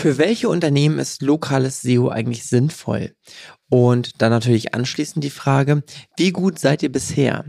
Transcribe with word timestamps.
Für 0.00 0.16
welche 0.16 0.48
Unternehmen 0.48 0.98
ist 0.98 1.20
lokales 1.20 1.82
SEO 1.82 2.08
eigentlich 2.08 2.46
sinnvoll? 2.46 3.12
Und 3.68 4.22
dann 4.22 4.30
natürlich 4.30 4.72
anschließend 4.72 5.22
die 5.22 5.28
Frage, 5.28 5.82
wie 6.16 6.32
gut 6.32 6.58
seid 6.58 6.82
ihr 6.82 6.90
bisher? 6.90 7.44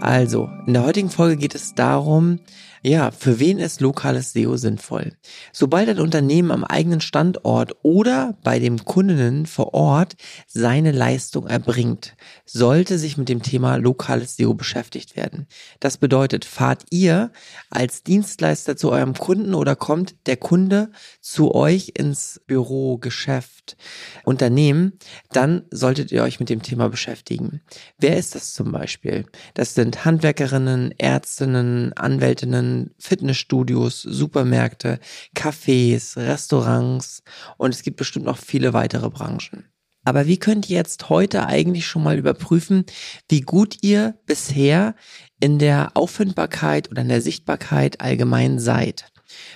Also, 0.00 0.48
in 0.68 0.74
der 0.74 0.84
heutigen 0.84 1.10
Folge 1.10 1.36
geht 1.36 1.56
es 1.56 1.74
darum, 1.74 2.38
ja, 2.82 3.10
für 3.10 3.40
wen 3.40 3.58
ist 3.58 3.80
lokales 3.80 4.32
SEO 4.32 4.56
sinnvoll? 4.56 5.12
Sobald 5.52 5.88
ein 5.88 6.00
Unternehmen 6.00 6.50
am 6.50 6.64
eigenen 6.64 7.00
Standort 7.00 7.74
oder 7.82 8.36
bei 8.42 8.58
dem 8.58 8.84
Kundinnen 8.84 9.46
vor 9.46 9.74
Ort 9.74 10.16
seine 10.46 10.92
Leistung 10.92 11.46
erbringt, 11.46 12.16
sollte 12.44 12.98
sich 12.98 13.16
mit 13.16 13.28
dem 13.28 13.42
Thema 13.42 13.76
lokales 13.76 14.36
SEO 14.36 14.54
beschäftigt 14.54 15.16
werden. 15.16 15.46
Das 15.80 15.96
bedeutet, 15.98 16.44
fahrt 16.44 16.84
ihr 16.90 17.30
als 17.70 18.02
Dienstleister 18.02 18.76
zu 18.76 18.90
eurem 18.90 19.14
Kunden 19.14 19.54
oder 19.54 19.76
kommt 19.76 20.14
der 20.26 20.36
Kunde 20.36 20.90
zu 21.20 21.54
euch 21.54 21.92
ins 21.94 22.40
Büro, 22.46 22.98
Geschäft, 22.98 23.76
Unternehmen, 24.24 24.98
dann 25.32 25.64
solltet 25.70 26.12
ihr 26.12 26.22
euch 26.22 26.40
mit 26.40 26.48
dem 26.48 26.62
Thema 26.62 26.88
beschäftigen. 26.88 27.60
Wer 27.98 28.16
ist 28.16 28.34
das 28.34 28.54
zum 28.54 28.72
Beispiel? 28.72 29.26
Das 29.54 29.74
sind 29.74 30.04
Handwerkerinnen, 30.04 30.92
Ärztinnen, 30.98 31.92
Anwältinnen, 31.94 32.65
Fitnessstudios, 32.98 34.02
Supermärkte, 34.02 34.98
Cafés, 35.34 36.16
Restaurants 36.16 37.22
und 37.56 37.74
es 37.74 37.82
gibt 37.82 37.96
bestimmt 37.96 38.26
noch 38.26 38.38
viele 38.38 38.72
weitere 38.72 39.10
Branchen. 39.10 39.64
Aber 40.04 40.26
wie 40.28 40.38
könnt 40.38 40.70
ihr 40.70 40.76
jetzt 40.76 41.08
heute 41.08 41.46
eigentlich 41.46 41.86
schon 41.86 42.04
mal 42.04 42.16
überprüfen, 42.16 42.84
wie 43.28 43.40
gut 43.40 43.78
ihr 43.82 44.14
bisher 44.24 44.94
in 45.40 45.58
der 45.58 45.90
Auffindbarkeit 45.94 46.90
oder 46.90 47.02
in 47.02 47.08
der 47.08 47.20
Sichtbarkeit 47.20 48.00
allgemein 48.00 48.60
seid? 48.60 49.12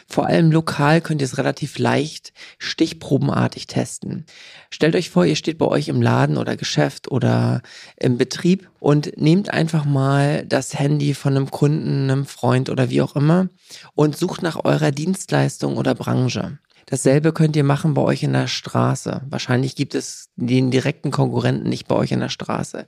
Vor 0.09 0.27
allem 0.27 0.51
lokal 0.51 1.01
könnt 1.01 1.21
ihr 1.21 1.27
es 1.27 1.39
relativ 1.39 1.79
leicht 1.79 2.33
stichprobenartig 2.59 3.67
testen. 3.67 4.27
Stellt 4.71 4.97
euch 4.97 5.11
vor, 5.11 5.25
ihr 5.25 5.37
steht 5.37 5.59
bei 5.59 5.67
euch 5.67 5.89
im 5.89 6.03
Laden 6.03 6.37
oder 6.37 6.57
Geschäft 6.57 7.11
oder 7.11 7.63
im 7.97 8.19
Betrieb 8.19 8.71
und 8.79 9.17
nehmt 9.17 9.51
einfach 9.51 9.85
mal 9.85 10.45
das 10.47 10.79
Handy 10.79 11.15
von 11.15 11.37
einem 11.37 11.51
Kunden, 11.51 12.11
einem 12.11 12.27
Freund 12.27 12.71
oder 12.71 12.91
wie 12.91 13.03
auch 13.03 13.17
immer 13.17 13.49
und 13.95 14.17
sucht 14.17 14.43
nach 14.43 14.65
eurer 14.65 14.91
Dienstleistung 14.91 15.77
oder 15.77 15.95
Branche. 15.95 16.59
Dasselbe 16.91 17.33
könnt 17.33 17.55
ihr 17.55 17.63
machen 17.63 17.95
bei 17.95 18.03
euch 18.03 18.25
in 18.25 18.33
der 18.33 18.49
Straße. 18.49 19.23
Wahrscheinlich 19.31 19.77
gibt 19.77 19.95
es 19.95 20.31
den 20.35 20.73
direkten 20.73 21.13
Konkurrenten 21.13 21.69
nicht 21.69 21.87
bei 21.87 21.95
euch 21.95 22.11
in 22.11 22.19
der 22.19 22.31
Straße. 22.31 22.85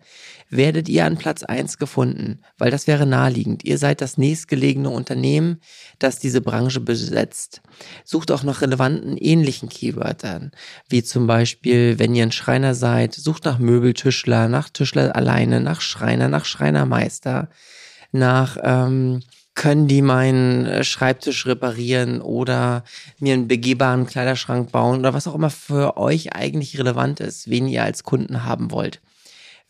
Werdet 0.50 0.88
ihr 0.88 1.06
an 1.06 1.16
Platz 1.16 1.44
eins 1.44 1.78
gefunden, 1.78 2.40
weil 2.58 2.72
das 2.72 2.88
wäre 2.88 3.06
naheliegend. 3.06 3.64
Ihr 3.64 3.78
seid 3.78 4.00
das 4.00 4.18
nächstgelegene 4.18 4.90
Unternehmen, 4.90 5.60
das 6.00 6.18
diese 6.18 6.40
Branche 6.40 6.80
besetzt. 6.80 7.62
Sucht 8.04 8.32
auch 8.32 8.42
nach 8.42 8.60
relevanten 8.60 9.16
ähnlichen 9.16 9.68
Keywörtern, 9.68 10.50
wie 10.88 11.04
zum 11.04 11.28
Beispiel, 11.28 12.00
wenn 12.00 12.16
ihr 12.16 12.24
ein 12.24 12.32
Schreiner 12.32 12.74
seid, 12.74 13.14
sucht 13.14 13.44
nach 13.44 13.60
Möbeltischler, 13.60 14.48
nach 14.48 14.68
Tischler 14.68 15.14
alleine, 15.14 15.60
nach 15.60 15.80
Schreiner, 15.80 16.26
nach 16.26 16.44
Schreinermeister, 16.44 17.50
nach 18.10 18.56
ähm, 18.64 19.22
können 19.54 19.86
die 19.86 20.02
meinen 20.02 20.66
äh, 20.66 20.84
Schreibtisch 20.84 21.46
reparieren 21.46 22.20
oder 22.20 22.84
mir 23.18 23.34
einen 23.34 23.48
begehbaren 23.48 24.06
Kleiderschrank 24.06 24.72
bauen 24.72 25.00
oder 25.00 25.14
was 25.14 25.26
auch 25.26 25.34
immer 25.34 25.50
für 25.50 25.96
euch 25.96 26.34
eigentlich 26.34 26.78
relevant 26.78 27.20
ist, 27.20 27.50
wen 27.50 27.68
ihr 27.68 27.82
als 27.82 28.02
Kunden 28.02 28.44
haben 28.44 28.70
wollt. 28.70 29.00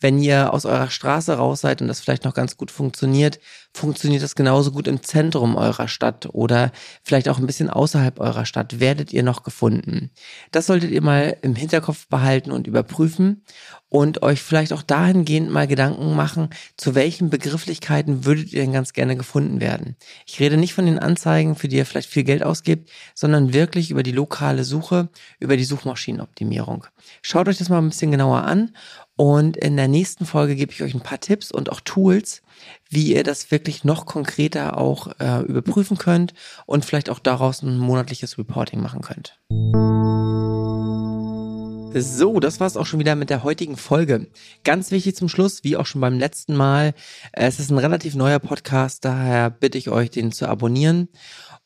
Wenn 0.03 0.19
ihr 0.19 0.53
aus 0.53 0.65
eurer 0.65 0.89
Straße 0.89 1.33
raus 1.33 1.61
seid 1.61 1.81
und 1.81 1.87
das 1.87 2.01
vielleicht 2.01 2.25
noch 2.25 2.33
ganz 2.33 2.57
gut 2.57 2.71
funktioniert, 2.71 3.39
funktioniert 3.73 4.21
das 4.21 4.35
genauso 4.35 4.71
gut 4.71 4.89
im 4.89 5.01
Zentrum 5.01 5.55
eurer 5.55 5.87
Stadt 5.87 6.27
oder 6.33 6.73
vielleicht 7.03 7.29
auch 7.29 7.39
ein 7.39 7.47
bisschen 7.47 7.69
außerhalb 7.69 8.19
eurer 8.19 8.45
Stadt. 8.45 8.81
Werdet 8.81 9.13
ihr 9.13 9.23
noch 9.23 9.43
gefunden? 9.43 10.11
Das 10.51 10.65
solltet 10.65 10.91
ihr 10.91 11.01
mal 11.01 11.37
im 11.41 11.55
Hinterkopf 11.55 12.07
behalten 12.09 12.51
und 12.51 12.67
überprüfen 12.67 13.45
und 13.87 14.23
euch 14.23 14.41
vielleicht 14.41 14.73
auch 14.73 14.81
dahingehend 14.81 15.49
mal 15.49 15.67
Gedanken 15.67 16.17
machen, 16.17 16.49
zu 16.75 16.95
welchen 16.95 17.29
Begrifflichkeiten 17.29 18.25
würdet 18.25 18.51
ihr 18.51 18.59
denn 18.59 18.73
ganz 18.73 18.91
gerne 18.91 19.15
gefunden 19.15 19.61
werden. 19.61 19.95
Ich 20.25 20.37
rede 20.41 20.57
nicht 20.57 20.73
von 20.73 20.85
den 20.85 20.99
Anzeigen, 20.99 21.55
für 21.55 21.69
die 21.69 21.77
ihr 21.77 21.85
vielleicht 21.85 22.09
viel 22.09 22.25
Geld 22.25 22.43
ausgibt, 22.43 22.89
sondern 23.15 23.53
wirklich 23.53 23.89
über 23.89 24.03
die 24.03 24.11
lokale 24.11 24.65
Suche, 24.65 25.07
über 25.39 25.55
die 25.55 25.63
Suchmaschinenoptimierung. 25.63 26.87
Schaut 27.21 27.47
euch 27.47 27.57
das 27.57 27.69
mal 27.69 27.77
ein 27.77 27.87
bisschen 27.87 28.11
genauer 28.11 28.43
an 28.43 28.71
und 29.15 29.57
in 29.57 29.77
der 29.77 29.87
nächsten 29.87 30.25
Folge 30.25 30.55
gebe 30.55 30.71
ich 30.71 30.81
euch 30.81 30.93
ein 30.93 31.01
paar 31.01 31.19
Tipps 31.19 31.51
und 31.51 31.71
auch 31.71 31.81
Tools, 31.81 32.41
wie 32.89 33.13
ihr 33.13 33.23
das 33.23 33.51
wirklich 33.51 33.83
noch 33.83 34.05
konkreter 34.05 34.77
auch 34.77 35.07
äh, 35.19 35.41
überprüfen 35.41 35.97
könnt 35.97 36.33
und 36.65 36.83
vielleicht 36.83 37.09
auch 37.09 37.19
daraus 37.19 37.61
ein 37.61 37.77
monatliches 37.77 38.37
Reporting 38.37 38.81
machen 38.81 39.01
könnt. 39.01 39.39
So, 41.95 42.39
das 42.39 42.59
war's 42.59 42.75
auch 42.75 42.87
schon 42.87 42.99
wieder 42.99 43.15
mit 43.15 43.29
der 43.29 43.43
heutigen 43.43 43.77
Folge. 43.77 44.27
Ganz 44.63 44.89
wichtig 44.89 45.15
zum 45.15 45.29
Schluss, 45.29 45.63
wie 45.63 45.77
auch 45.77 45.85
schon 45.85 46.01
beim 46.01 46.17
letzten 46.17 46.55
Mal, 46.55 46.95
es 47.33 47.59
ist 47.59 47.69
ein 47.69 47.77
relativ 47.77 48.15
neuer 48.15 48.39
Podcast, 48.39 49.05
daher 49.05 49.51
bitte 49.51 49.77
ich 49.77 49.89
euch, 49.89 50.09
den 50.09 50.31
zu 50.31 50.47
abonnieren. 50.47 51.09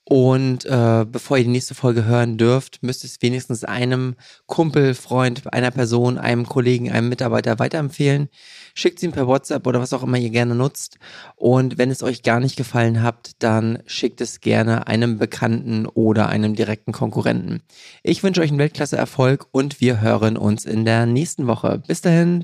Und 0.09 0.63
äh, 0.63 1.05
bevor 1.05 1.37
ihr 1.37 1.43
die 1.43 1.49
nächste 1.49 1.75
Folge 1.75 2.05
hören 2.05 2.37
dürft, 2.37 2.81
müsst 2.81 3.03
ihr 3.03 3.09
es 3.09 3.21
wenigstens 3.21 3.65
einem 3.65 4.15
Kumpel, 4.45 4.93
Freund, 4.93 5.51
einer 5.51 5.69
Person, 5.69 6.17
einem 6.17 6.47
Kollegen, 6.47 6.89
einem 6.89 7.09
Mitarbeiter 7.09 7.59
weiterempfehlen. 7.59 8.29
Schickt 8.73 8.99
sie 8.99 9.07
ihm 9.07 9.11
per 9.11 9.27
WhatsApp 9.27 9.67
oder 9.67 9.81
was 9.81 9.91
auch 9.91 10.03
immer 10.03 10.17
ihr 10.17 10.29
gerne 10.29 10.55
nutzt. 10.55 10.97
Und 11.35 11.77
wenn 11.77 11.91
es 11.91 12.03
euch 12.03 12.23
gar 12.23 12.39
nicht 12.39 12.55
gefallen 12.55 13.03
habt, 13.03 13.43
dann 13.43 13.79
schickt 13.85 14.21
es 14.21 14.39
gerne 14.39 14.87
einem 14.87 15.17
Bekannten 15.17 15.85
oder 15.85 16.29
einem 16.29 16.55
direkten 16.55 16.93
Konkurrenten. 16.93 17.61
Ich 18.01 18.23
wünsche 18.23 18.39
euch 18.39 18.49
einen 18.49 18.59
Weltklasse-Erfolg 18.59 19.47
und 19.51 19.81
wir 19.81 19.99
hören 19.99 20.37
uns 20.37 20.63
in 20.63 20.85
der 20.85 21.05
nächsten 21.05 21.47
Woche. 21.47 21.83
Bis 21.85 21.99
dahin. 21.99 22.43